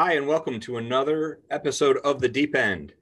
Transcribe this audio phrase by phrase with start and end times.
[0.00, 2.94] Hi, and welcome to another episode of The Deep End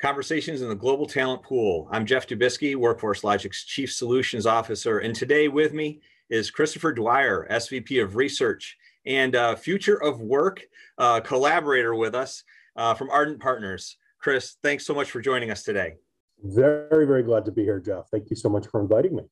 [0.00, 1.86] Conversations in the Global Talent Pool.
[1.90, 6.00] I'm Geoff Dubisky, Workforce Logiq's Chief Solutions Officer, and today with me
[6.30, 10.62] is Christopher Dwyer, SVP of Research and uh, Future of Work
[10.96, 12.42] uh, collaborator with us
[12.74, 13.98] uh, from Ardent Partners.
[14.18, 15.96] Chris, thanks so much for joining us today.
[16.42, 18.08] Very, very glad to be here, Geoff.
[18.10, 19.24] Thank you so much for inviting me.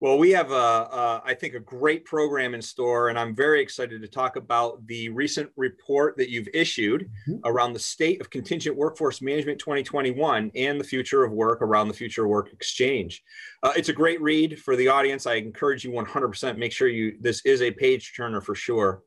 [0.00, 3.60] Well, we have, a, a, I think, a great program in store, and I'm very
[3.60, 7.40] excited to talk about the recent report that you've issued mm-hmm.
[7.44, 11.94] around the state of contingent workforce management 2021 and the future of work around the
[11.94, 13.22] future of work exchange.
[13.62, 15.26] Uh, it's a great read for the audience.
[15.26, 19.02] I encourage you 100% make sure you this is a page turner for sure.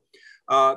[0.48, 0.76] Uh,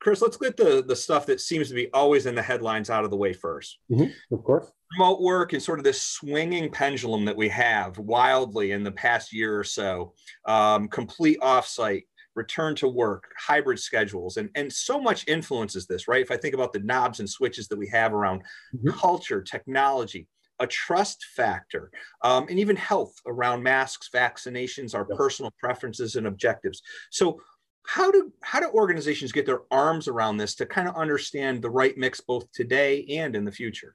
[0.00, 3.04] Chris, let's get the the stuff that seems to be always in the headlines out
[3.04, 4.34] of the way 1st mm-hmm.
[4.34, 4.72] Of course.
[4.94, 9.32] Remote work and sort of this swinging pendulum that we have wildly in the past
[9.32, 10.12] year or so.
[10.46, 16.22] Um, complete offsite, return to work, hybrid schedules, and and so much influences this, right?
[16.22, 18.42] If I think about the knobs and switches that we have around
[18.74, 18.90] mm-hmm.
[18.90, 21.90] culture, technology, a trust factor,
[22.22, 25.18] um, and even health around masks, vaccinations, our yep.
[25.18, 26.82] personal preferences and objectives.
[27.10, 27.40] So
[27.84, 31.70] how do how do organizations get their arms around this to kind of understand the
[31.70, 33.94] right mix both today and in the future?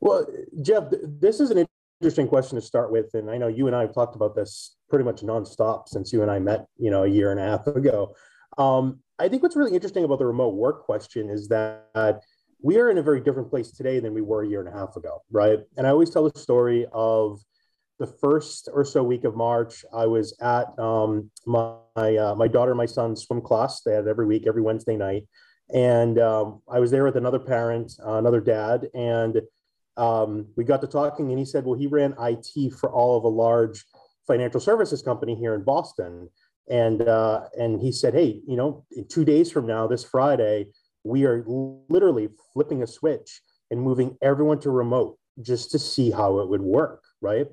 [0.00, 0.26] Well
[0.62, 1.66] Geoff this is an
[2.00, 4.76] interesting question to start with and i know you and i have talked about this
[4.90, 7.66] pretty much nonstop since you and i met you know a year and a half
[7.66, 8.14] ago.
[8.58, 12.20] Um, i think what's really interesting about the remote work question is that
[12.62, 14.78] we are in a very different place today than we were a year and a
[14.78, 15.60] half ago right?
[15.76, 17.40] And i always tell the story of
[17.98, 22.72] the first or so week of March, I was at um, my uh, my daughter
[22.72, 23.80] and my son's swim class.
[23.80, 25.24] They had every week, every Wednesday night,
[25.72, 29.40] and um, I was there with another parent, uh, another dad, and
[29.96, 31.30] um, we got to talking.
[31.30, 33.84] And he said, well, he ran IT for all of a large
[34.26, 36.28] financial services company here in Boston,
[36.68, 40.66] and uh, and he said, hey, you know, in two days from now, this Friday,
[41.02, 41.44] we are
[41.88, 43.40] literally flipping a switch
[43.70, 47.46] and moving everyone to remote just to see how it would work, right?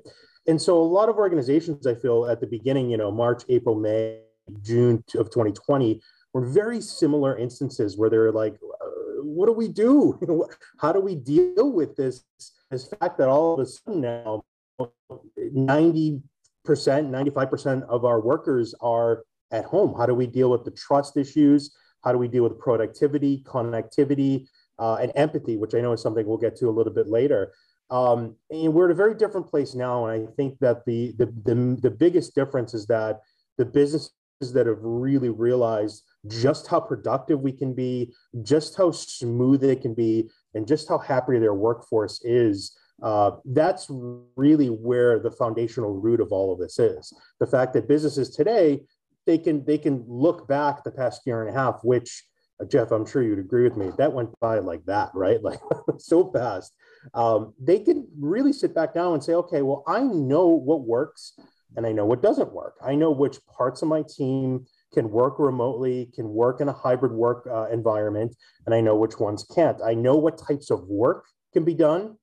[0.46, 3.74] And so a lot of organizations, I feel at the beginning, you know, March, April,
[3.74, 4.20] May,
[4.62, 8.86] June of 2020, were very similar instances where they're like, uh,
[9.22, 10.18] what do we do?
[10.78, 12.24] How do we deal with this,
[12.70, 14.44] this fact that all of a sudden now
[14.80, 16.22] 90%,
[16.66, 19.94] 95% of our workers are at home?
[19.96, 21.74] How do we deal with the trust issues?
[22.02, 24.46] How do we deal with productivity, connectivity,
[24.78, 27.52] uh, and empathy, which I know is something we'll get to a little bit later.
[27.90, 30.06] Um, and we're at a very different place now.
[30.06, 33.20] And I think that the, the, the, the biggest difference is that
[33.58, 34.12] the businesses
[34.52, 38.12] that have really realized just how productive we can be,
[38.42, 42.76] just how smooth it can be, and just how happy their workforce is.
[43.02, 43.90] Uh, that's
[44.36, 47.12] really where the foundational root of all of this is.
[47.40, 48.80] The fact that businesses today
[49.26, 52.24] they can they can look back the past year and a half, which
[52.60, 53.90] uh, Geoff, I'm sure you'd agree with me.
[53.98, 55.40] That went by like that, right?
[55.42, 55.60] Like
[55.98, 56.72] so fast
[57.12, 61.34] um, they can really sit back down and say, okay, well, I know what works
[61.76, 62.76] and I know what doesn't work.
[62.84, 67.12] I know which parts of my team can work remotely, can work in a hybrid
[67.12, 68.34] work uh, environment,
[68.64, 69.78] and I know which ones can't.
[69.84, 72.16] I know what types of work can be done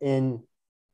[0.00, 0.42] in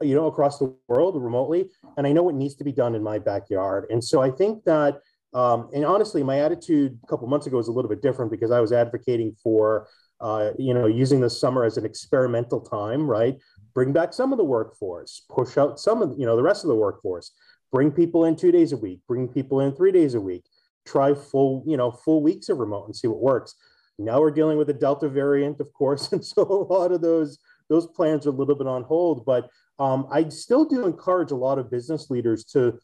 [0.00, 3.03] you know across the world remotely, and I know what needs to be done in
[3.03, 3.87] my backyard.
[3.91, 5.00] And so I think that,
[5.34, 8.53] um, and honestly, my attitude a couple months ago was a little bit different because
[8.53, 9.88] I was advocating for
[10.20, 13.36] uh, you know, using the summer as an experimental time, right?
[13.75, 16.69] Bring back some of the workforce, push out some of, you know, the rest of
[16.69, 17.32] the workforce,
[17.72, 20.44] bring people in two days a week, bring people in three days a week,
[20.86, 23.54] try full, you know, full weeks of remote and see what works.
[23.98, 27.38] Now we're dealing with the Delta variant, of course, and so a lot of those
[27.70, 29.25] those plans are a little bit on hold.
[29.25, 29.48] But
[29.78, 32.78] um, I still do encourage a lot of business leaders to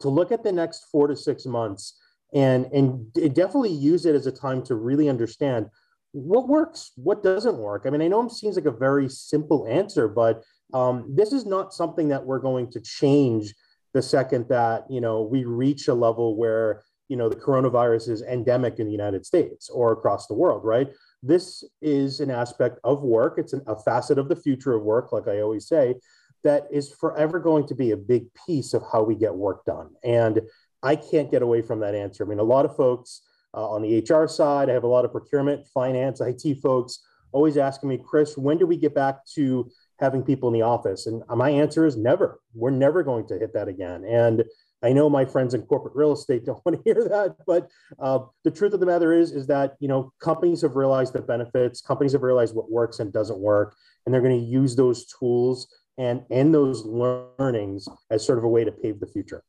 [0.00, 1.98] to look at the next four to six months
[2.34, 5.68] and and definitely use it as a time to really understand
[6.16, 7.82] what works, what doesn't work.
[7.84, 10.42] I mean, I know it seems like a very simple answer, but
[10.72, 13.54] um, this is not something that we're going to change
[13.92, 18.22] the second that you know we reach a level where you know the coronavirus is
[18.22, 20.88] endemic in the United States or across the world, right?
[21.22, 23.34] This is an aspect of work.
[23.36, 25.96] It's an, a facet of the future of work, like I always say,
[26.44, 29.90] that is forever going to be a big piece of how we get work done.
[30.02, 30.40] And
[30.82, 32.24] I can't get away from that answer.
[32.24, 33.20] I mean, a lot of folks
[33.56, 37.00] uh, on the HR side, I have a lot of procurement, finance, IT folks
[37.32, 41.06] always asking me, Chris, when do we get back to having people in the office?
[41.06, 42.40] And my answer is never.
[42.54, 44.04] We're never going to hit that again.
[44.04, 44.44] And
[44.82, 47.68] I know my friends in corporate real estate don't want to hear that, but
[47.98, 51.22] uh, the truth of the matter is, is that you know companies have realized the
[51.22, 51.80] benefits.
[51.80, 53.74] Companies have realized what works and doesn't work,
[54.04, 55.68] and they're going to use those tools
[55.98, 59.42] and and those learnings as sort of a way to pave the future.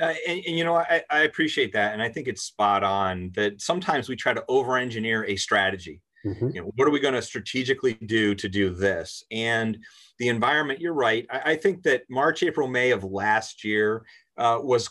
[0.00, 1.92] Uh, and, and, you know, I, I, appreciate that.
[1.92, 6.00] And I think it's spot on that sometimes we try to over engineer a strategy.
[6.24, 6.50] Mm-hmm.
[6.50, 9.24] You know, what are we going to strategically do to do this?
[9.30, 9.78] And
[10.18, 11.26] the environment, you're right.
[11.30, 14.04] I, I think that March, April, May of last year
[14.36, 14.88] uh, was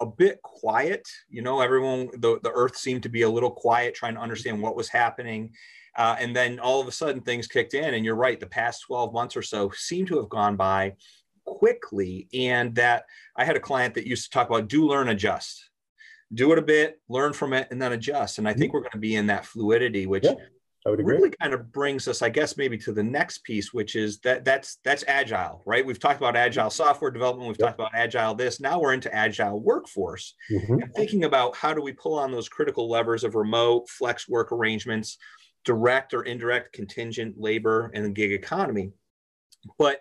[0.00, 1.06] a bit quiet.
[1.28, 4.62] You know, everyone, the, the earth seemed to be a little quiet, trying to understand
[4.62, 5.52] what was happening.
[5.96, 7.94] Uh, and then all of a sudden things kicked in.
[7.94, 10.94] And you're right, the past 12 months or so seem to have gone by
[11.46, 12.28] quickly.
[12.34, 13.04] And that
[13.36, 15.70] I had a client that used to talk about do, learn, adjust.
[16.34, 18.38] Do it a bit, learn from it, and then adjust.
[18.38, 18.74] And I think mm-hmm.
[18.74, 20.34] we're going to be in that fluidity, which yeah.
[20.84, 21.16] I would agree.
[21.16, 24.44] Really kind of brings us, I guess, maybe to the next piece, which is that
[24.44, 25.84] that's that's agile, right?
[25.86, 27.48] We've talked about agile software development.
[27.48, 27.76] We've yep.
[27.76, 28.60] talked about agile this.
[28.60, 30.82] Now we're into agile workforce mm-hmm.
[30.82, 34.52] and thinking about how do we pull on those critical levers of remote flex work
[34.52, 35.18] arrangements,
[35.64, 38.92] direct or indirect contingent labor, and the gig economy.
[39.78, 40.00] But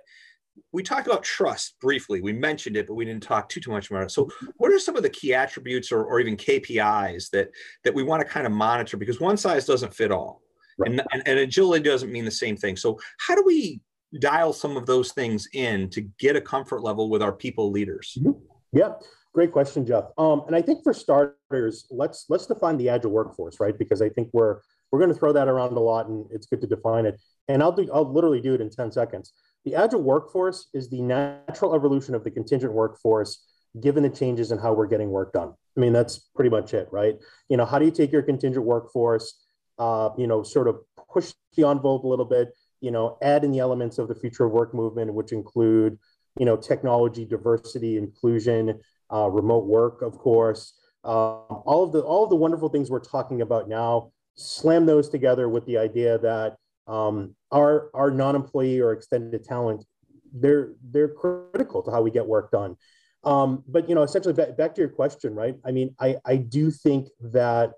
[0.72, 2.22] we talked about trust briefly.
[2.22, 4.12] We mentioned it, but we didn't talk too too much about it.
[4.12, 7.50] So, what are some of the key attributes or, or even KPIs that
[7.84, 8.98] that we want to kind of monitor?
[8.98, 10.42] Because one size doesn't fit all
[10.78, 10.92] Right.
[10.92, 12.76] And, and, and agility doesn't mean the same thing.
[12.76, 13.82] So how do we
[14.20, 18.18] dial some of those things in to get a comfort level with our people leaders?
[18.20, 18.40] Mm-hmm.
[18.74, 18.94] Yeah,
[19.34, 20.12] great question, Geoff.
[20.18, 23.78] Um, and I think for starters, let's let's define the agile workforce, right?
[23.78, 24.60] Because I think we're
[24.92, 27.20] we're going to throw that around a lot, and it's good to define it.
[27.48, 29.32] And I'll do I'll literally do it in ten seconds.
[29.66, 33.44] The agile workforce is the natural evolution of the contingent workforce,
[33.82, 35.54] given the changes in how we're getting work done.
[35.76, 37.16] I mean, that's pretty much it, right?
[37.50, 39.46] You know, how do you take your contingent workforce?
[39.78, 40.80] uh, you know, sort of
[41.12, 44.46] push the envelope a little bit, you know, add in the elements of the future
[44.46, 45.98] of work movement, which include,
[46.38, 48.80] you know, technology, diversity, inclusion,
[49.14, 50.74] uh, remote work, of course,
[51.04, 54.12] uh, all of the all of the wonderful things we're talking about now.
[54.36, 59.86] Slam those together with the idea that um, our our non-employee or extended talent,
[60.34, 62.76] they're they're critical to how we get work done.
[63.24, 65.56] Um, but you know, essentially, back, back to your question, right?
[65.66, 67.74] I mean, I I do think that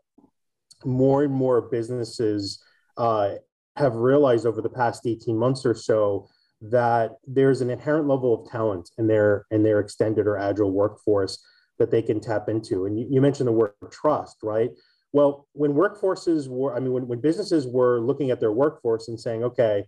[0.85, 2.61] more and more businesses
[2.97, 3.35] uh,
[3.77, 6.27] have realized over the past 18 months or so
[6.61, 11.43] that there's an inherent level of talent in their in their extended or agile workforce
[11.79, 12.85] that they can tap into.
[12.85, 14.71] And you, you mentioned the word trust, right?
[15.17, 19.19] Well, when workforces were, I mean, when, when businesses were looking at their workforce and
[19.19, 19.83] saying, okay,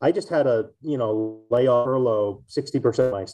[0.00, 3.26] I just had a, you know, layoff furlough 60% of my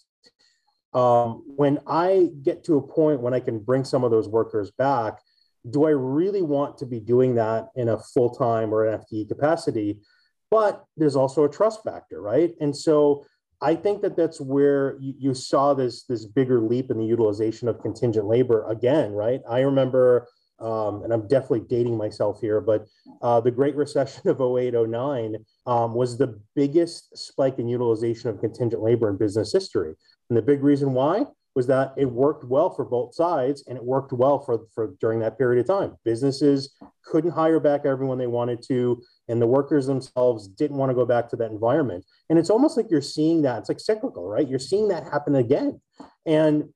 [0.98, 4.70] um, when I get to a point when I can bring some of those workers
[4.70, 5.20] back,
[5.68, 9.28] do I really want to be doing that in a full time or an FTE
[9.28, 10.00] capacity?
[10.50, 12.54] But there's also a trust factor, right?
[12.60, 13.26] And so
[13.60, 17.68] I think that that's where you, you saw this this bigger leap in the utilization
[17.68, 19.42] of contingent labor again, right?
[19.46, 20.26] I remember,
[20.60, 22.86] um, and I'm definitely dating myself here, but
[23.22, 25.36] uh, the Great Recession of 08, 09
[25.66, 29.94] um, was the biggest spike in utilization of contingent labor in business history.
[30.30, 31.24] And the big reason why
[31.54, 35.20] was that it worked well for both sides and it worked well for, for during
[35.20, 35.96] that period of time.
[36.04, 36.74] Businesses
[37.04, 41.06] couldn't hire back everyone they wanted to, and the workers themselves didn't want to go
[41.06, 42.04] back to that environment.
[42.28, 43.60] And it's almost like you're seeing that.
[43.60, 44.48] It's like cyclical, right?
[44.48, 45.80] You're seeing that happen again.
[46.26, 46.70] And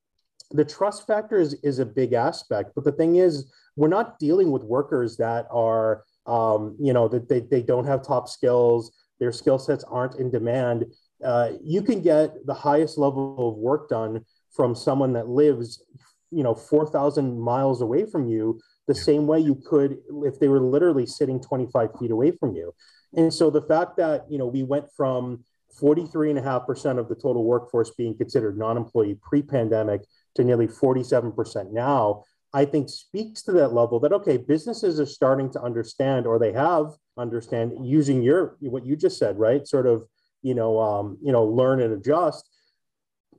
[0.50, 2.72] the trust factor is, is a big aspect.
[2.74, 7.28] But the thing is, we're not dealing with workers that are, um, you know, that
[7.28, 10.84] they, they don't have top skills, their skill sets aren't in demand.
[11.24, 15.84] Uh, you can get the highest level of work done from someone that lives,
[16.32, 20.60] you know, 4,000 miles away from you, the same way you could if they were
[20.60, 22.74] literally sitting 25 feet away from you.
[23.14, 25.44] And so the fact that, you know, we went from
[25.80, 30.02] 43.5% of the total workforce being considered non employee pre pandemic
[30.34, 32.24] to nearly 47% now,
[32.54, 36.52] I think speaks to that level that, okay, businesses are starting to understand or they
[36.52, 39.66] have understand using your, what you just said, right?
[39.66, 40.04] Sort of,
[40.42, 42.48] you know, um, you know, learn and adjust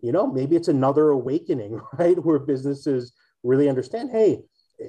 [0.01, 2.17] you know, maybe it's another awakening, right?
[2.23, 3.13] Where businesses
[3.43, 4.39] really understand, hey,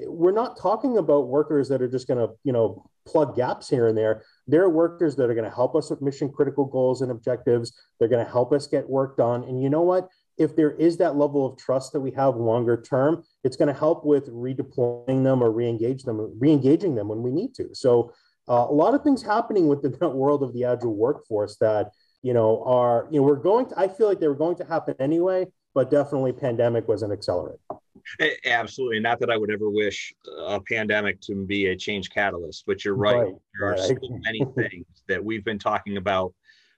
[0.06, 3.88] we're not talking about workers that are just going to, you know, plug gaps here
[3.88, 4.22] and there.
[4.46, 7.72] There are workers that are going to help us with mission critical goals and objectives.
[7.98, 9.42] They're going to help us get work done.
[9.44, 10.08] And you know what?
[10.40, 13.78] If there is that level of trust that we have longer term, it's going to
[13.78, 17.68] help with redeploying them or re-engage them, re-engaging them when we need to.
[17.74, 18.12] So
[18.48, 21.92] uh, a lot of things happening within that world of the agile workforce that
[22.22, 24.64] you know, are, you know, we're going to, I feel like they were going to
[24.64, 27.58] happen anyway, but definitely pandemic was an accelerant.
[28.44, 29.00] Absolutely.
[29.00, 30.12] Not that I would ever wish
[30.46, 33.16] a pandemic to be a change catalyst, but you're right.
[33.16, 33.34] right.
[33.58, 33.80] There are right.
[33.80, 36.34] so many things that we've been talking about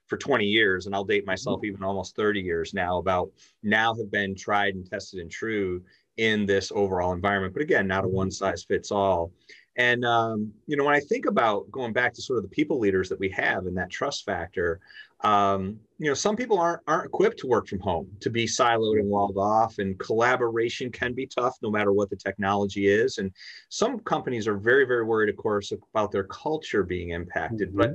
[0.07, 1.67] for 20 years, and I'll date myself mm-hmm.
[1.67, 3.31] even almost 30 years now about
[3.61, 5.81] now have been tried and tested and true
[6.17, 7.53] in this overall environment.
[7.53, 9.31] But again, not a one size fits all.
[9.75, 12.79] And um, you know, when I think about going back to sort of the people
[12.79, 14.79] leaders that we have and that trust factor,
[15.23, 18.99] um, you know, some people aren't aren't equipped to work from home, to be siloed
[18.99, 23.17] and walled off, and collaboration can be tough no matter what the technology is.
[23.17, 23.31] And
[23.69, 27.69] some companies are very, very worried, of course, about their culture being impacted.
[27.69, 27.77] Mm-hmm.
[27.77, 27.93] But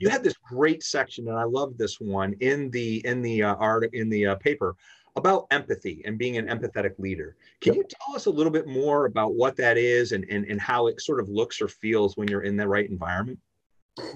[0.00, 3.54] you had this great section, and I love this one in the in the uh,
[3.56, 4.74] art in the uh, paper
[5.16, 7.36] about empathy and being an empathetic leader.
[7.60, 7.82] Can yep.
[7.82, 10.86] you tell us a little bit more about what that is and, and, and how
[10.86, 13.38] it sort of looks or feels when you're in the right environment?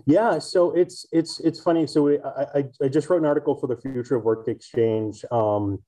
[0.07, 1.87] Yeah, so it's it's it's funny.
[1.87, 5.83] So we, I, I just wrote an article for the Future of Work Exchange, um,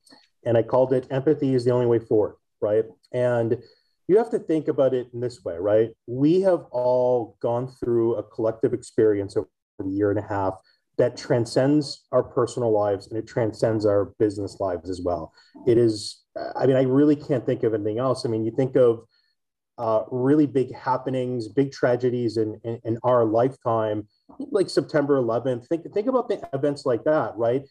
[0.45, 3.63] and I called it "Empathy is the only way forward." Right, and
[4.09, 5.91] you have to think about it in this way, right?
[6.07, 9.49] We have all gone through a collective experience over
[9.85, 10.55] a year and a half
[10.99, 15.33] that transcends our personal lives and it transcends our business lives as well.
[15.67, 16.23] It is,
[16.57, 18.25] I mean, I really can't think of anything else.
[18.25, 19.01] I mean, you think of
[19.79, 24.09] uh, really big happenings, big tragedies in, in, in, our lifetime,
[24.51, 25.67] like September 11th.
[25.67, 27.63] Think, think about the events like that, right?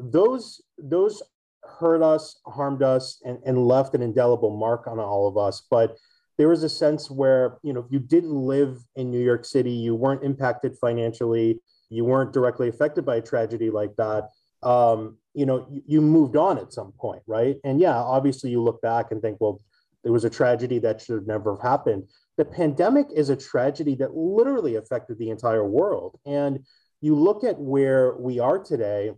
[0.00, 1.22] Those, those
[1.62, 5.64] hurt us, harmed us, and, and left an indelible mark on all of us.
[5.70, 5.96] But
[6.38, 9.70] there was a sense where, you know, if you didn't live in New York City,
[9.72, 11.60] you weren't impacted financially,
[11.90, 14.30] you weren't directly affected by a tragedy like that,
[14.62, 17.56] um, you know, you, you moved on at some point, right?
[17.64, 19.60] And yeah, obviously you look back and think, well,
[20.02, 22.04] there was a tragedy that should have never have happened.
[22.36, 26.18] The pandemic is a tragedy that literally affected the entire world.
[26.26, 26.64] And
[27.00, 29.12] you look at where we are today,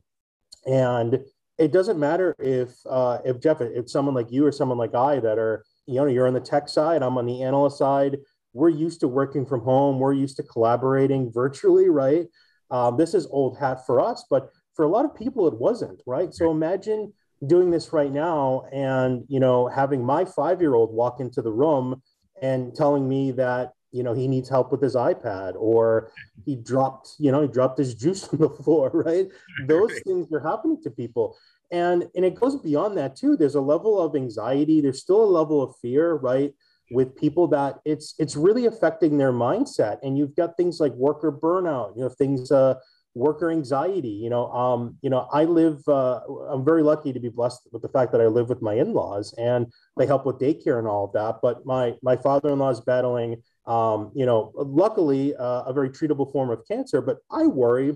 [0.66, 1.20] and
[1.58, 5.20] it doesn't matter if uh, if Geoff, if someone like you or someone like I
[5.20, 8.18] that are, you know, you're on the tech side, I'm on the analyst side.
[8.52, 9.98] We're used to working from home.
[9.98, 12.26] We're used to collaborating virtually, right?
[12.70, 16.00] Um, this is old hat for us, but for a lot of people, it wasn't,
[16.06, 16.32] right?
[16.32, 17.12] So imagine
[17.46, 21.52] doing this right now and, you know, having my five year old walk into the
[21.52, 22.00] room
[22.40, 26.10] and telling me that, you know, he needs help with his iPad or
[26.44, 29.28] he dropped, you know, he dropped his juice on the floor, right?
[29.66, 31.36] Those things are happening to people.
[31.70, 33.36] And, and it goes beyond that too.
[33.36, 34.80] There's a level of anxiety.
[34.80, 36.52] There's still a level of fear, right?
[36.90, 41.32] with people that it's it's really affecting their mindset and you've got things like worker
[41.32, 42.74] burnout you know things uh
[43.14, 46.20] worker anxiety you know um you know i live uh,
[46.50, 49.32] i'm very lucky to be blessed with the fact that i live with my in-laws
[49.38, 53.40] and they help with daycare and all of that but my my father-in-law is battling
[53.66, 57.94] um you know luckily uh, a very treatable form of cancer but i worry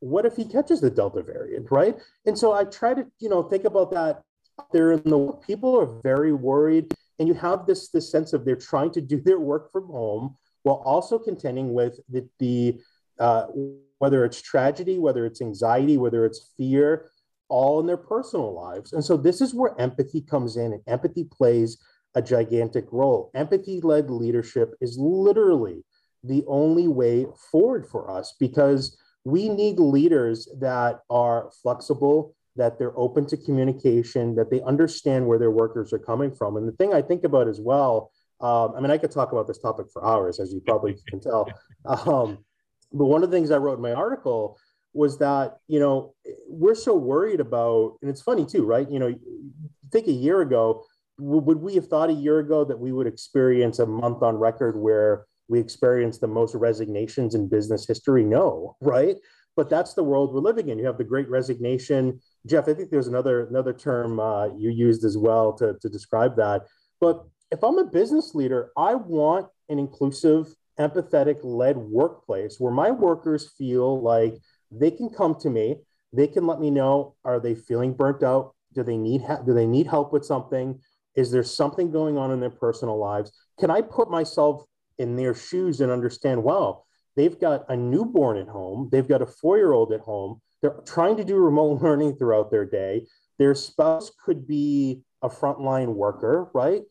[0.00, 1.96] what if he catches the delta variant right?
[2.26, 4.22] And so i try to you know think about that
[4.72, 8.56] there in the people are very worried and you have this this sense of they're
[8.56, 12.80] trying to do their work from home while also contending with the, the
[13.18, 13.46] uh,
[13.98, 17.10] whether it's tragedy whether it's anxiety whether it's fear
[17.48, 18.92] all in their personal lives.
[18.92, 21.78] And so this is where empathy comes in and empathy plays
[22.14, 25.84] a gigantic role empathy led leadership is literally
[26.22, 32.96] the only way forward for us because we need leaders that are flexible that they're
[32.96, 36.56] open to communication, that they understand where their workers are coming from.
[36.56, 39.46] And the thing I think about as well, um, I mean, I could talk about
[39.46, 41.48] this topic for hours, as you probably can tell.
[41.84, 42.38] Um,
[42.92, 44.58] but one of the things I wrote in my article
[44.92, 46.14] was that, you know,
[46.48, 48.88] we're so worried about, and it's funny too, right?
[48.88, 49.14] You know,
[49.90, 50.84] think a year ago,
[51.18, 54.76] would we have thought a year ago that we would experience a month on record
[54.76, 58.24] where we experienced the most resignations in business history?
[58.24, 59.16] No, right?
[59.56, 60.78] But that's the world we're living in.
[60.78, 65.04] You have the great resignation Geoff, I think there's another another term uh, you used
[65.04, 66.66] as well to, to describe that.
[67.00, 72.90] But if I'm a business leader, I want an inclusive, empathetic led workplace where my
[72.90, 74.34] workers feel like
[74.70, 75.76] they can come to me,
[76.12, 78.54] they can let me know are they feeling burnt out?
[78.74, 80.80] Do they need ha- do they need help with something?
[81.16, 83.32] Is there something going on in their personal lives?
[83.58, 84.64] Can I put myself
[84.98, 86.84] in their shoes and understand, wow,
[87.16, 90.80] they've got a newborn at home, they've got a four year old at home, they're
[90.86, 93.06] trying to do remote learning throughout their day.
[93.38, 96.82] Their spouse could be a frontline worker, right?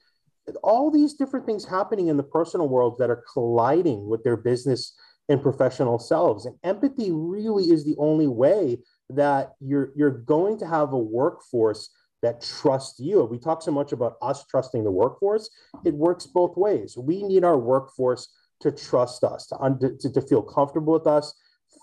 [0.62, 4.94] All these different things happening in the personal world that are colliding with their business
[5.30, 6.46] and professional selves.
[6.46, 11.90] And empathy really is the only way that you're, you're going to have a workforce
[12.24, 13.24] that trust you.
[13.26, 15.50] We talk so much about us trusting the workforce.
[15.86, 16.98] It works both ways.
[16.98, 18.30] We need our workforce
[18.62, 21.36] to trust us, to, to, to feel comfortable with us,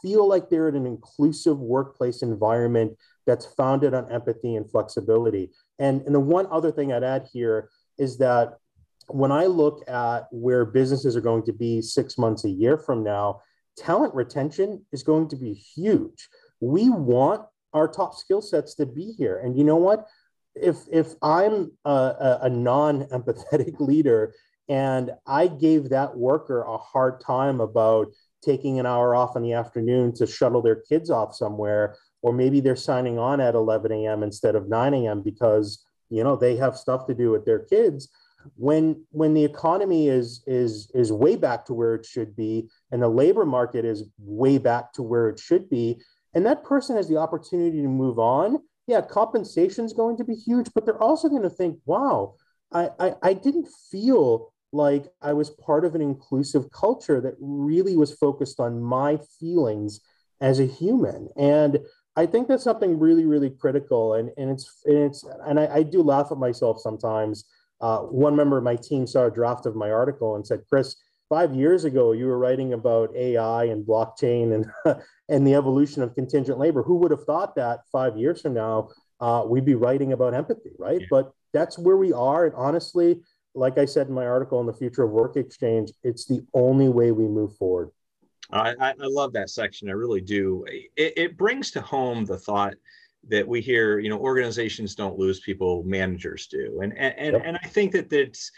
[0.03, 5.51] feel like they're in an inclusive workplace environment that's founded on empathy and flexibility.
[5.79, 7.69] And, and the one other thing I'd add here
[7.99, 8.55] is that
[9.09, 13.05] when I look at where businesses are going to be six months a year from
[13.05, 13.43] now,
[13.77, 16.29] talent retention is going to be huge.
[16.61, 17.43] We want
[17.73, 19.41] our top skill sets to be here.
[19.45, 20.07] And you know what?
[20.63, 24.35] If if I'm a, a non-empathetic leader
[24.69, 28.07] And I gave that worker a hard time about
[28.41, 32.61] taking an hour off in the afternoon to shuttle their kids off somewhere, or maybe
[32.61, 34.23] they're signing on at 11 a.m.
[34.23, 35.23] instead of 9 a.m.
[35.23, 38.09] because you know they have stuff to do with their kids.
[38.57, 43.03] When when the economy is is is way back to where it should be, and
[43.03, 46.01] the labor market is way back to where it should be,
[46.35, 50.35] and that person has the opportunity to move on, yeah, compensation is going to be
[50.35, 52.35] huge, but they're also going to think, wow,
[52.73, 57.97] I, I, I didn't feel like I was part of an inclusive culture that really
[57.97, 60.01] was focused on my feelings
[60.41, 61.29] as a human.
[61.37, 61.79] And
[62.17, 64.15] I think that's something really, really critical.
[64.15, 67.45] And, and it's, and it's, and I, I do laugh at myself sometimes.
[67.81, 70.97] Uh, one member of my team saw a draft of my article and said, Chris,
[71.31, 76.15] five years ago, you were writing about AI and blockchain and, and the evolution of
[76.15, 76.83] contingent labor.
[76.83, 80.73] Who would have thought that five years from now, uh, we'd be writing about empathy,
[80.79, 81.01] right?
[81.01, 81.07] Yeah.
[81.09, 82.47] But that's where we are.
[82.47, 83.21] And honestly,
[83.55, 86.89] like I said in my article on the future of work exchange, it's the only
[86.89, 87.91] way we move forward.
[88.53, 89.89] I, I love that section.
[89.89, 90.65] I really do.
[90.97, 92.75] It, it brings to home the thought
[93.29, 96.81] that we hear, you know, organizations don't lose people, managers do.
[96.83, 97.43] And and, and, yep.
[97.45, 98.51] and I think that that's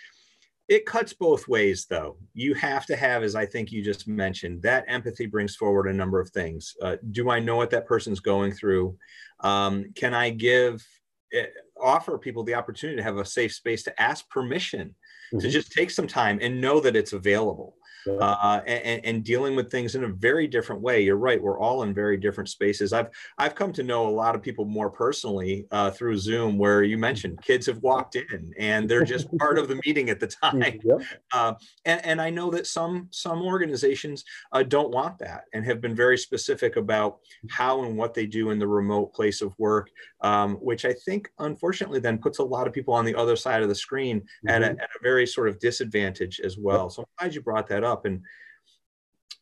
[0.69, 2.17] it cuts both ways though.
[2.35, 5.93] You have to have, as I think you just mentioned, that empathy brings forward a
[5.93, 6.75] number of things.
[6.81, 8.97] Uh, do I know what that person's going through?
[9.41, 10.85] Um, can I give
[11.33, 11.47] eh,
[11.81, 14.95] offer people the opportunity to have a safe space to ask permission
[15.33, 15.41] mm-hmm.
[15.41, 17.77] to just take some time and know that it's available
[18.09, 21.03] uh, and, and, dealing with things in a very different way.
[21.03, 22.93] You're right; we're all in very different spaces.
[22.93, 26.83] I've I've come to know a lot of people more personally uh, through Zoom, where
[26.83, 30.27] you mentioned kids have walked in and they're just part of the meeting at the
[30.43, 30.81] time.
[30.83, 31.03] Yep.
[31.33, 31.55] Uh,
[31.85, 35.95] and, and I know that some some organizations uh, don't want that and have been
[35.95, 37.19] very specific about
[37.51, 39.91] how and what they do in the remote place of work,
[40.23, 43.63] um, which I think unfortunately then puts a lot of people on the other side
[43.63, 44.49] of the screen mm-hmm.
[44.49, 46.91] at, a, at a very sort of disadvantage as well.
[46.91, 48.07] So I'm glad you brought that up up.
[48.07, 48.23] And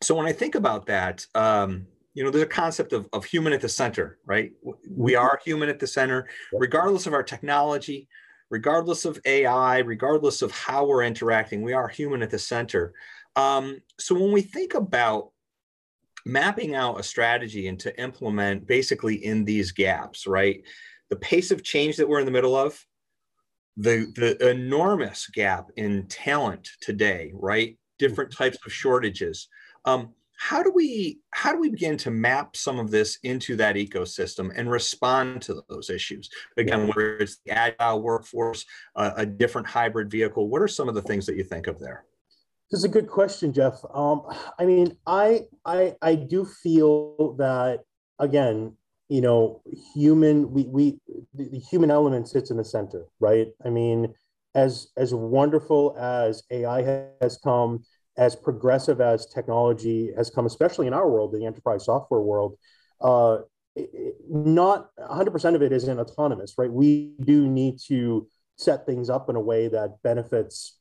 [0.03, 3.53] so when I think about that, um, you know, there's a concept of, of human
[3.53, 4.51] at the center, right?
[4.91, 5.25] We mm-hmm.
[5.25, 8.09] are human at the center, regardless of our technology,
[8.51, 12.93] regardless of AI, regardless of how we're interacting, we are human at the center.
[13.37, 15.31] Um, so when we think about
[16.27, 20.63] mapping out a strategy and to implement basically in these gaps, right?
[21.09, 22.85] The pace of change that we're in the middle of,
[23.77, 27.79] the, the enormous gap in talent today, right?
[28.01, 29.49] Different types of shortages.
[29.85, 33.77] Um, how do we how do we begin to map some of this into that
[33.77, 36.31] ecosystem and respond to those issues?
[36.57, 38.65] Again whether it's the agile workforce
[38.97, 41.79] uh, a different hybrid vehicle what are some of the things that you think of
[41.79, 42.07] there?
[42.71, 43.85] This is a good question Geoff.
[43.93, 44.23] Um,
[44.59, 47.81] i mean i i i do feel that
[48.19, 48.75] again
[49.11, 49.61] you know
[49.95, 50.99] human we we
[51.35, 53.49] the human element sits in the center right?
[53.63, 54.15] I mean
[54.55, 57.83] as as wonderful as ai has come
[58.17, 62.59] as progressive as technology has come, especially in our world, the enterprise software world,
[63.01, 63.39] uh,
[64.29, 66.71] not 100% of it isn't autonomous, right?
[66.71, 70.79] We do need to set things up in a way that benefits,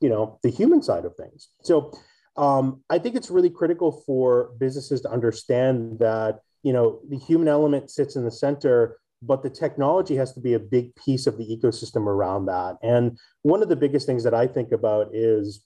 [0.00, 1.48] you know, the human side of things.
[1.62, 1.92] So
[2.36, 7.48] um, I think it's really critical for businesses to understand that, you know, the human
[7.48, 11.36] element sits in the center, but the technology has to be a big piece of
[11.38, 12.76] the ecosystem around that.
[12.82, 15.64] And one of the biggest things that I think about is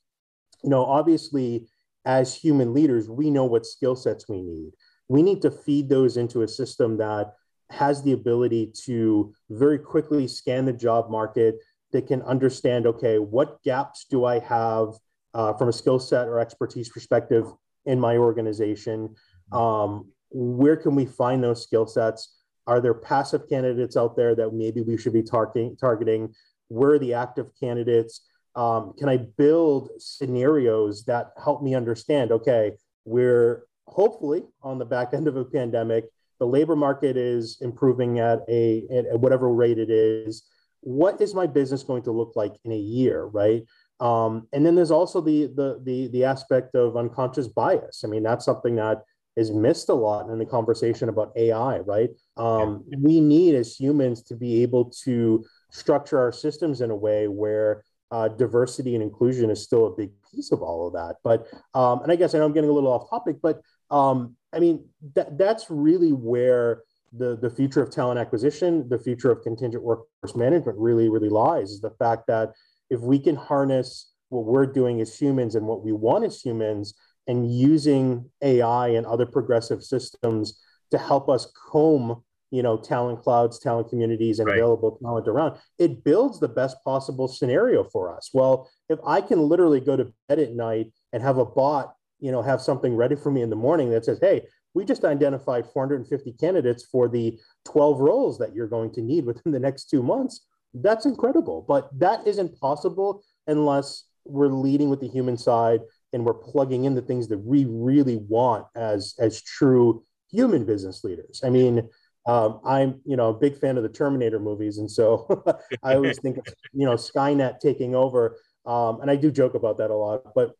[0.62, 1.66] you know, obviously,
[2.04, 4.72] as human leaders, we know what skill sets we need.
[5.08, 7.32] We need to feed those into a system that
[7.70, 11.56] has the ability to very quickly scan the job market,
[11.92, 14.94] that can understand, okay, what gaps do I have
[15.34, 17.46] uh, from a skill set or expertise perspective
[17.84, 19.14] in my organization?
[19.52, 22.34] Um, where can we find those skill sets?
[22.66, 25.76] Are there passive candidates out there that maybe we should be targeting?
[25.76, 26.34] targeting?
[26.68, 28.22] Where are the active candidates?
[28.54, 32.32] um, can I build scenarios that help me understand?
[32.32, 32.72] Okay,
[33.04, 36.06] we're hopefully on the back end of a pandemic.
[36.38, 40.42] The labor market is improving at a at whatever rate it is.
[40.80, 43.64] What is my business going to look like in a year, right?
[44.00, 48.02] Um, and then there's also the, the the the aspect of unconscious bias.
[48.04, 49.04] I mean, that's something that
[49.36, 52.10] is missed a lot in the conversation about AI, right?
[52.36, 52.98] Um, yeah.
[53.00, 57.84] We need as humans to be able to structure our systems in a way where
[58.10, 61.16] uh, diversity and inclusion is still a big piece of all of that.
[61.24, 64.36] But um, and I guess I know I'm getting a little off topic, but um,
[64.52, 66.82] I mean that that's really where
[67.14, 71.70] the the future of talent acquisition, the future of contingent workforce management really really lies.
[71.70, 72.50] Is the fact that
[72.90, 76.94] if we can harness what we're doing as humans and what we want as humans,
[77.26, 83.58] and using AI and other progressive systems to help us comb you know talent clouds
[83.58, 84.58] talent communities and Right.
[84.58, 85.56] available talent around.
[85.78, 88.30] It builds the best possible scenario for us.
[88.32, 92.30] Well if i can literally go to bed at night and have a bot you
[92.30, 94.42] know have something ready for me in the morning that says hey
[94.74, 99.52] we just identified 450 candidates for the 12 roles that you're going to need within
[99.52, 101.64] the next two months that's incredible.
[101.68, 105.80] But that isn't possible unless we're leading with the human side
[106.12, 111.04] and we're plugging in the things that we really want as as true human business
[111.04, 111.42] leaders.
[111.44, 111.88] I mean
[112.26, 115.42] um, i'm you know a big fan of the terminator movies and so
[115.82, 118.36] i always think of you know skynet taking over.
[118.64, 120.52] Um, and i do joke about that a lot but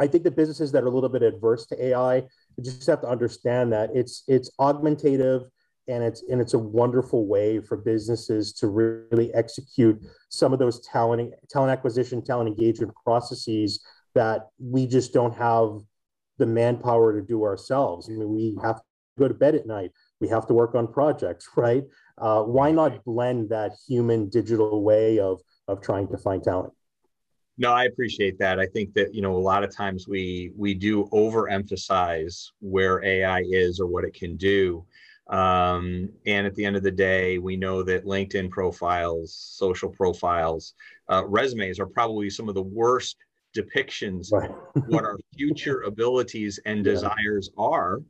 [0.00, 2.22] i think the businesses that are a little bit adverse to ai
[2.62, 5.42] just have to understand that it's it's augmentative
[5.86, 10.80] and it's and it's a wonderful way for businesses to really execute some of those
[10.86, 13.84] talent talent acquisition talent engagement processes
[14.14, 15.78] that we just don't have
[16.38, 18.08] the manpower to do ourselves.
[18.08, 18.82] I mean we have to
[19.18, 19.92] go to bed at night.
[20.20, 21.84] We have to work on projects right?
[22.18, 26.72] Uh, why not blend that human digital way of of trying to find talent?
[27.58, 28.58] No, I appreciate that.
[28.58, 33.44] I think that you know a lot of times we we do overemphasize where AI
[33.46, 34.84] is or what it can do,
[35.28, 40.74] um, and at the end of the day, we know that LinkedIn profiles, social profiles,
[41.10, 43.16] uh, resumes are probably some of the worst
[43.56, 48.00] depictions right of what our future abilities and desires are.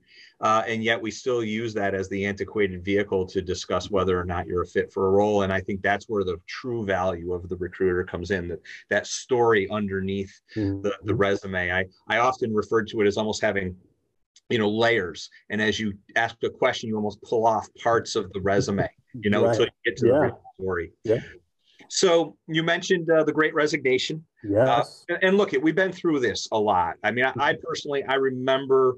[0.40, 4.24] Uh, and yet we still use that as the antiquated vehicle to discuss whether or
[4.24, 5.42] not you're a fit for a role.
[5.42, 9.06] And I think that's where the true value of the recruiter comes in, that, that
[9.06, 11.70] story underneath the, the resume.
[11.70, 13.76] I, I often refer to it as almost having
[14.50, 18.30] you know layers and as you ask a question you almost pull off parts of
[18.32, 19.50] the resume you know Right.
[19.50, 20.18] until you get to the Yeah.
[20.18, 21.18] real story Yeah.
[21.92, 26.20] So you mentioned uh, the great resignation yes uh, and look, it we've been through
[26.20, 26.96] this a lot.
[27.02, 28.96] I mean, I, I personally, I remember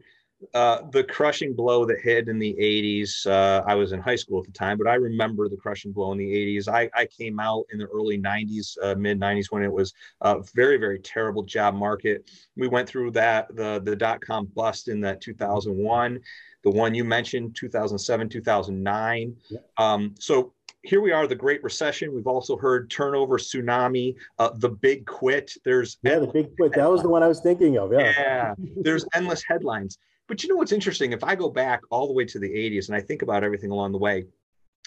[0.52, 3.26] uh, the crushing blow that hit in the 80s.
[3.26, 6.12] Uh, I was in high school at the time, but I remember the crushing blow
[6.12, 6.68] in the 80s.
[6.68, 10.42] I, I came out in the early 90s, uh, mid 90s, when it was a
[10.54, 12.30] very, very terrible job market.
[12.56, 16.20] We went through that, the, the dot com bust in that 2001,
[16.62, 19.36] the one you mentioned, 2007, 2009.
[19.48, 19.58] Yeah.
[19.78, 20.52] Um, so
[20.84, 22.14] here we are, the Great Recession.
[22.14, 25.52] We've also heard turnover tsunami, uh, the big quit.
[25.64, 28.54] There's yeah the big quit that was the one i was thinking of yeah yeah,
[28.76, 29.98] there's endless headlines.
[30.28, 31.12] But you know what's interesting?
[31.12, 33.70] If I go back all the way to the 80s and I think about everything
[33.70, 34.24] along the way,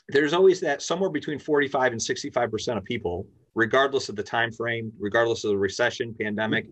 [0.09, 4.51] there's always that somewhere between 45 and 65 percent of people, regardless of the time
[4.51, 6.67] frame, regardless of the recession, pandemic,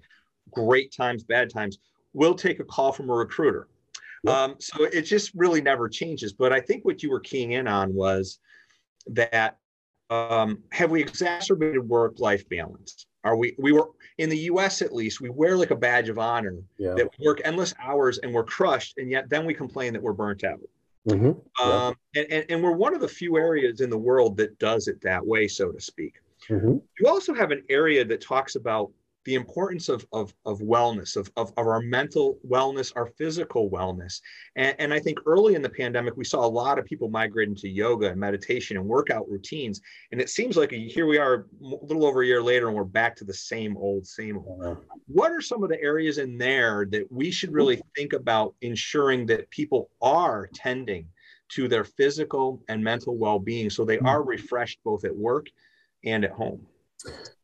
[0.51, 1.79] great times, bad times,
[2.13, 3.67] will take a call from a recruiter.
[4.27, 6.33] Um, so it just really never changes.
[6.33, 8.39] But I think what you were keying in on was
[9.07, 9.57] that
[10.09, 13.07] um, have we exacerbated work-life balance?
[13.23, 13.89] Are we we were
[14.19, 14.81] in the U.S.
[14.83, 18.19] at least we wear like a badge of honor yeah that we work endless hours
[18.19, 20.59] and we're crushed, and yet then we complain that we're burnt out.
[21.07, 21.41] Mhm.
[21.59, 21.87] Yeah.
[21.87, 24.87] Um, and, and, and we're one of the few areas in the world that does
[24.87, 26.15] it that way, so to speak.
[26.49, 26.81] Mhm.
[26.99, 28.91] You also have an area that talks about
[29.25, 34.21] the importance of, of, of wellness, of, of, of our mental wellness, our physical wellness.
[34.55, 37.55] And, and I think early in the pandemic, we saw a lot of people migrating
[37.55, 39.81] to yoga and meditation and workout routines.
[40.11, 42.83] And it seems like here we are a little over a year later, and we're
[42.83, 46.85] back to the same old, same old what are some of the areas in there
[46.91, 51.07] that we should really think about ensuring that people are tending
[51.49, 54.07] to their physical and mental well-being so they hmm.
[54.07, 55.47] are refreshed both at work
[56.03, 56.65] and at home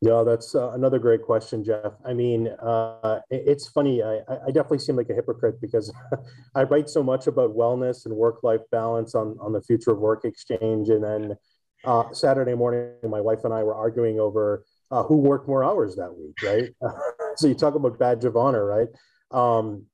[0.00, 1.94] Yeah, that's uh, another great question, Geoff.
[2.04, 4.02] I mean, uh, it's funny.
[4.02, 5.92] I, I definitely seem like a hypocrite because
[6.54, 10.24] I write so much about wellness and work-life balance on, on the Future of Work
[10.24, 10.88] Exchange.
[10.88, 11.36] And then
[11.84, 15.96] uh, Saturday morning, my wife and I were arguing over uh, who worked more hours
[15.96, 16.70] that week, right?
[17.36, 18.88] so you talk about badge of honor, right?
[19.30, 19.86] Um,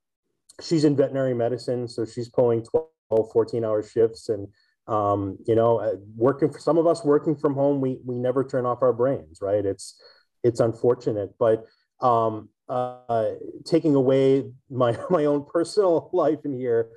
[0.60, 4.28] she's in veterinary medicine, so she's pulling 12, 14 hour shifts.
[4.28, 4.48] And
[4.88, 8.42] um, you know, uh, working for some of us working from home, we we never
[8.42, 9.64] turn off our brains, right?
[9.64, 10.00] It's
[10.42, 11.64] it's unfortunate, but
[12.00, 13.32] um, uh,
[13.64, 16.88] taking away my my own personal life in here,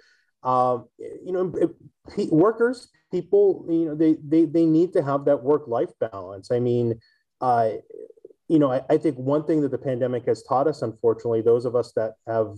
[0.44, 1.54] um, you know,
[2.32, 6.50] workers, people, you know, they they they need to have that work life balance.
[6.50, 7.00] I mean,
[7.42, 7.72] uh,
[8.48, 11.66] you know, I, I think one thing that the pandemic has taught us, unfortunately, those
[11.66, 12.56] of us that have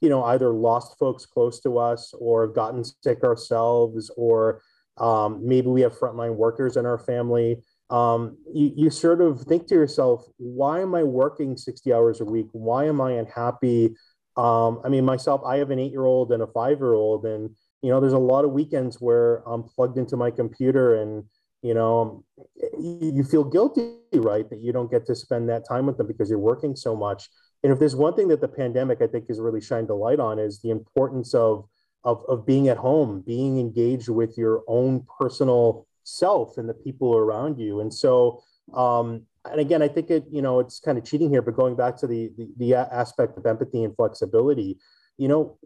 [0.00, 4.62] you know either lost folks close to us or gotten sick ourselves or
[4.98, 7.62] um, maybe we have frontline workers in our family.
[7.90, 12.24] Um, you, you sort of think to yourself why am i working 60 hours a
[12.24, 12.48] week?
[12.52, 13.94] Why am i unhappy?
[14.36, 17.24] Um, i mean myself i have an eight year old and a five year old
[17.24, 17.50] and
[17.82, 21.24] you know there's a lot of weekends where i'm plugged into my computer and
[21.62, 22.24] you know
[22.78, 26.06] you, you feel guilty right that you don't get to spend that time with them
[26.06, 27.28] because you're working so much
[27.62, 30.20] and if there's one thing that the pandemic, I think, has really shined a light
[30.20, 31.68] on is the importance of
[32.04, 37.16] of, of being at home, being engaged with your own personal self and the people
[37.16, 37.80] around you.
[37.80, 38.42] And so,
[38.72, 41.74] um, and again, I think it, you know, it's kind of cheating here, but going
[41.74, 44.78] back to the, the, the aspect of empathy and flexibility,
[45.16, 45.58] you know,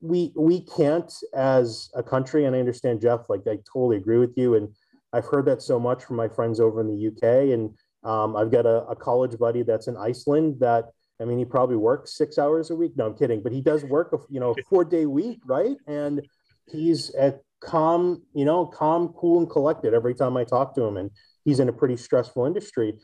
[0.00, 4.36] we we can't as a country, and I understand Geoff, like I totally agree with
[4.36, 4.68] you, and
[5.12, 8.50] I've heard that so much from my friends over in the UK, and um, I've
[8.50, 12.38] got a, a college buddy that's in Iceland that I mean, he probably works six
[12.38, 12.92] hours a week.
[12.96, 15.76] No, I'm kidding, but he does work a you know four day week, right?
[15.86, 16.26] And
[16.70, 20.96] he's at calm, you know, calm, cool, and collected every time I talk to him.
[20.96, 21.10] And
[21.44, 22.94] he's in a pretty stressful industry.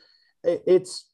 [0.43, 1.09] It's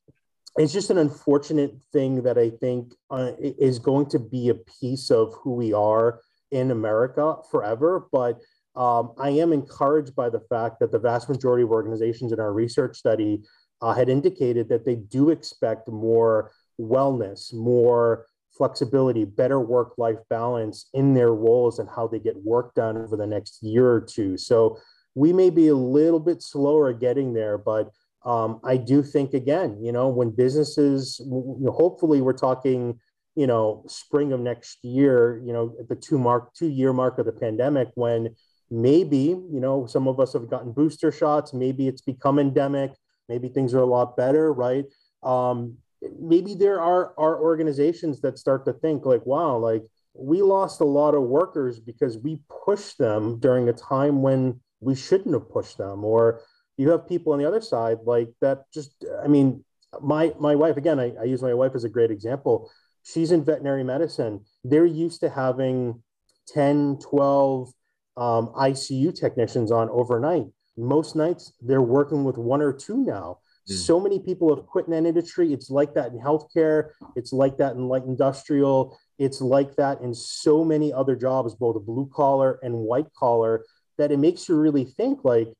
[0.57, 5.11] it's just an unfortunate thing that I think uh, is going to be a piece
[5.11, 6.19] of who we are
[6.51, 8.07] in America forever.
[8.11, 8.39] But
[8.75, 12.51] um, I am encouraged by the fact that the vast majority of organizations in our
[12.51, 13.43] research study
[13.81, 18.25] uh, had indicated that they do expect more wellness, more
[18.57, 23.15] flexibility, better work life balance in their roles and how they get work done over
[23.15, 24.37] the next year or two.
[24.37, 24.77] So
[25.15, 27.91] we may be a little bit slower getting there, but
[28.25, 32.99] um, I do think again, you know, when businesses, you know, hopefully we're talking,
[33.35, 37.25] you know, spring of next year, you know, the two mark, two year mark of
[37.25, 38.35] the pandemic, when
[38.69, 42.91] maybe, you know, some of us have gotten booster shots, maybe it's become endemic,
[43.29, 44.85] maybe things are a lot better, right?
[45.23, 45.77] Um,
[46.19, 49.83] maybe there are are organizations that start to think like wow like
[50.13, 54.95] we lost a lot of workers because we pushed them during a time when we
[54.95, 56.03] shouldn't have pushed them.
[56.03, 56.41] Or
[56.77, 59.65] you have people on the other side like that just i mean
[60.01, 62.71] my my wife again I, I use my wife as a great example.
[63.03, 64.45] She's in veterinary medicine.
[64.63, 66.01] They're used to having
[66.47, 67.69] 10 12
[68.17, 70.45] um, icu technicians on overnight.
[70.77, 73.75] Most nights they're working with one or two now Mm.
[73.75, 75.53] So many people have quit in that industry.
[75.53, 76.91] It's like that in healthcare.
[77.15, 78.97] It's like that in light industrial.
[79.17, 83.65] It's like that in so many other jobs, both blue collar and white collar,
[83.97, 85.51] that it makes you really think like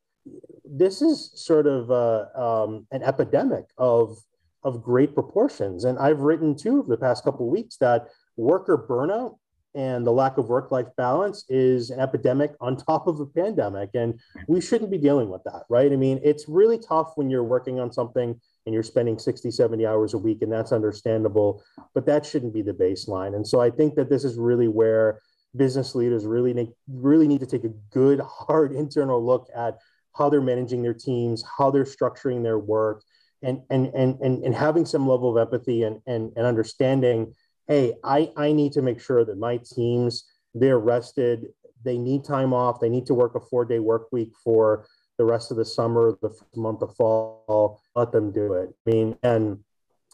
[0.63, 4.17] this is sort of uh, um, an epidemic of
[4.63, 5.85] of great proportions.
[5.85, 9.37] And I've written too over the past couple weeks that worker burnout
[9.75, 13.91] and the lack of work life balance is an epidemic on top of a pandemic.
[13.93, 15.91] And we shouldn't be dealing with that, right?
[15.91, 19.85] I mean, it's really tough when you're working on something and you're spending 60, 70
[19.85, 23.35] hours a week, and that's understandable, but that shouldn't be the baseline.
[23.35, 25.21] And so I think that this is really where
[25.55, 29.77] business leaders really need, really need to take a good, hard internal look at
[30.15, 33.03] how they're managing their teams, how they're structuring their work,
[33.41, 37.33] and, and, and, and, having some level of empathy and, and, and understanding
[37.69, 41.45] hey, I, I need to make sure that my teams, they're rested,
[41.85, 44.85] they need time off, they need to work a four day work week for
[45.17, 48.69] the rest of the summer, the month of fall, let them do it.
[48.87, 49.59] I mean, and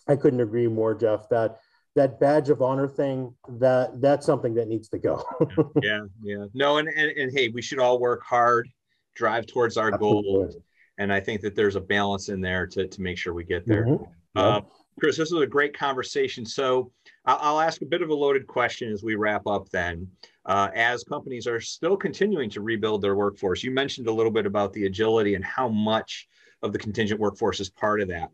[0.08, 1.60] I couldn't agree more, Geoff, that
[1.96, 5.24] that badge of honor thing, that that's something that needs to go.
[5.82, 6.46] yeah, yeah.
[6.54, 8.68] No, and, and, and hey, we should all work hard,
[9.16, 10.58] drive towards our goals.
[10.98, 13.66] And I think that there's a balance in there to, to make sure we get
[13.66, 13.86] there.
[13.86, 14.04] Mm-hmm.
[14.36, 14.62] Uh,
[15.00, 16.46] Chris, this was a great conversation.
[16.46, 16.92] So
[17.26, 20.08] I'll ask a bit of a loaded question as we wrap up then.
[20.46, 24.46] Uh, as companies are still continuing to rebuild their workforce, you mentioned a little bit
[24.46, 26.28] about the agility and how much
[26.62, 28.30] of the contingent workforce is part of that.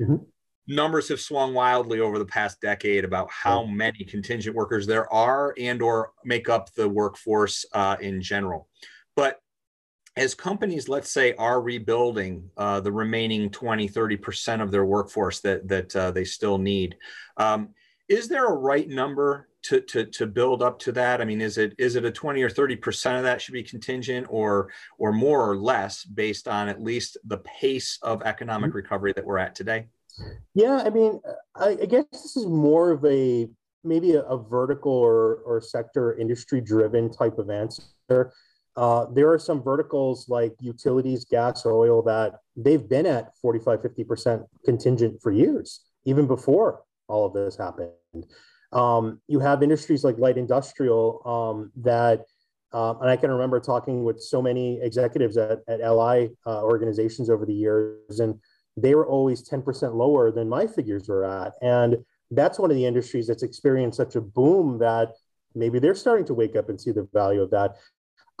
[0.00, 0.16] Mm-hmm.
[0.66, 5.54] Numbers have swung wildly over the past decade about how many contingent workers there are
[5.58, 8.68] and or make up the workforce uh, in general.
[9.16, 9.40] But
[10.16, 15.68] as companies, let's say, are rebuilding uh, the remaining 20, 30% of their workforce that,
[15.68, 16.96] that uh, they still need,
[17.36, 17.70] um,
[18.08, 21.20] is there a right number to, to, to build up to that?
[21.20, 24.26] I mean, is it is it a 20 or 30% of that should be contingent
[24.30, 28.78] or or more or less based on at least the pace of economic mm-hmm.
[28.78, 29.86] recovery that we're at today?
[30.54, 31.20] Yeah, I mean,
[31.54, 33.48] I, I guess this is more of a
[33.84, 38.32] maybe a, a vertical or, or sector industry driven type of answer.
[38.76, 44.44] Uh, there are some verticals like utilities, gas, oil that they've been at 45, 50%
[44.64, 47.90] contingent for years, even before all of this happened.
[48.72, 52.24] Um, you have industries like light industrial um, that,
[52.72, 57.28] uh, and I can remember talking with so many executives at, at LI uh, organizations
[57.28, 58.38] over the years, and
[58.76, 61.54] they were always 10% lower than my figures were at.
[61.60, 61.96] And
[62.30, 65.14] that's one of the industries that's experienced such a boom that
[65.54, 67.76] maybe they're starting to wake up and see the value of that.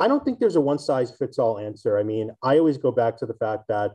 [0.00, 1.98] I don't think there's a one size fits all answer.
[1.98, 3.92] I mean, I always go back to the fact that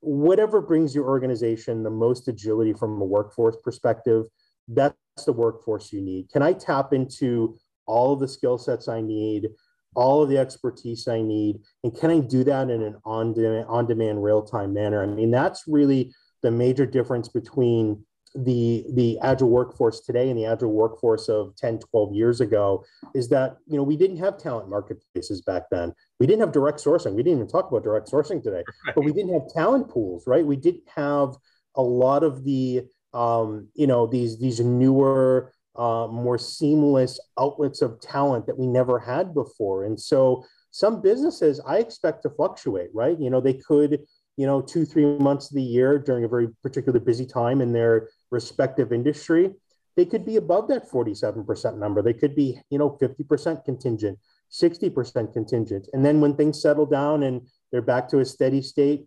[0.00, 4.24] whatever brings your organization the most agility from a workforce perspective,
[4.68, 6.30] that's the workforce you need.
[6.30, 9.48] Can I tap into all of the skill sets I need,
[9.94, 13.66] all of the expertise I need, and can I do that in an on demand,
[13.68, 15.02] on demand real time manner?
[15.02, 20.44] I mean, that's really the major difference between the the agile workforce today and the
[20.44, 24.68] agile workforce of 10 12 years ago is that you know we didn't have talent
[24.68, 25.92] marketplaces back then.
[26.18, 27.14] We didn't have direct sourcing.
[27.14, 28.94] We didn't even talk about direct sourcing today right.
[28.94, 30.44] but we didn't have talent pools right?
[30.44, 31.36] We didn't have
[31.76, 38.00] a lot of the um, you know these these newer uh, more seamless outlets of
[38.00, 39.84] talent that we never had before.
[39.84, 43.18] And so some businesses i expect to fluctuate right?
[43.20, 44.00] You know they could
[44.36, 47.72] you know, two, three months of the year during a very particular busy time in
[47.72, 49.52] their respective industry,
[49.96, 52.02] they could be above that 47% number.
[52.02, 54.18] They could be, you know, 50% contingent,
[54.50, 55.88] 60% contingent.
[55.92, 59.06] And then when things settle down and they're back to a steady state,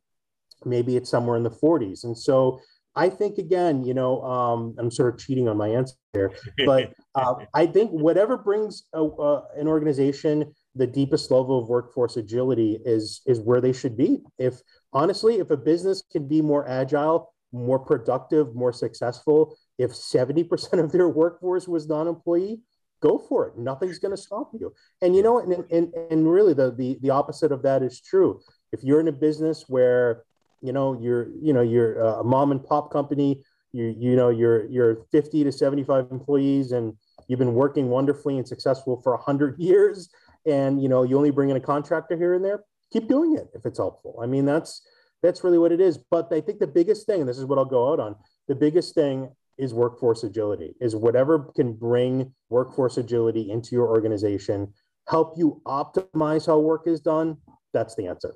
[0.66, 2.04] maybe it's somewhere in the 40s.
[2.06, 2.60] And so
[2.96, 6.34] I think, again, you know, um, I'm sort of cheating on my answer here,
[6.66, 12.18] but uh, I think whatever brings a, uh, an organization the deepest level of workforce
[12.18, 14.22] agility is is where they should be.
[14.38, 14.62] If
[14.94, 20.92] honestly, if a business can be more agile, more productive, more successful, if 70% of
[20.92, 22.62] their workforce was non-employee,
[23.02, 23.58] go for it.
[23.58, 24.74] Nothing's going to stop you.
[25.02, 28.42] And you know, and, and, and really the, the, the opposite of that is true.
[28.72, 30.24] If you're in a business where,
[30.62, 34.66] you know, you're, you know, you're a mom and pop company, you, you know, you're,
[34.66, 36.94] you're 50 to 75 employees and
[37.28, 40.10] you've been working wonderfully and successful for a 100 years
[40.48, 43.48] and you know you only bring in a contractor here and there keep doing it
[43.54, 44.82] if it's helpful i mean that's
[45.24, 47.58] that's really what it is but i think the biggest thing and this is what
[47.58, 48.16] i'll go out on
[48.48, 54.72] the biggest thing is workforce agility is whatever can bring workforce agility into your organization
[55.08, 57.38] help you optimize how work is done
[57.74, 58.34] that's the answer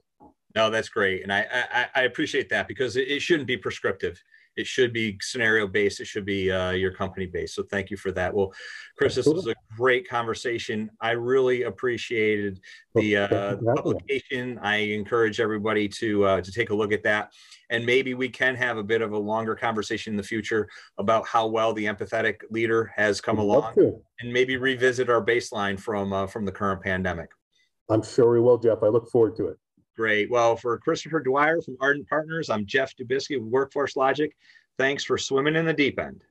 [0.56, 4.22] no that's great and i i, I appreciate that because it, it shouldn't be prescriptive
[4.56, 6.00] it should be scenario based.
[6.00, 7.56] It should be uh, your company based.
[7.56, 8.34] So thank you for that.
[8.34, 8.54] Well,
[8.98, 10.90] Chris, this was great conversation.
[11.00, 12.60] I really appreciated
[12.96, 14.60] the uh, publication.
[14.62, 17.34] I encourage everybody to uh, to take a look at that,
[17.70, 21.28] and maybe we can have a bit of a longer conversation in the future about
[21.28, 23.74] how well the empathetic leader has come along,
[24.20, 27.30] and maybe revisit our baseline from uh, from the current pandemic.
[27.90, 28.84] I'm sure we will, Geoff.
[28.84, 29.58] I look forward to it.
[29.96, 30.32] Great.
[30.32, 34.30] Well, for Christopher Dwyer from Ardent Partners, I'm Geoff Dubisky with Workforce Logiq.
[34.78, 36.24] Thanks for swimming in the deep end.